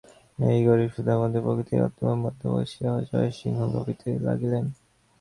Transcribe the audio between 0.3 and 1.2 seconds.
এই নীরব শুশ্রূষার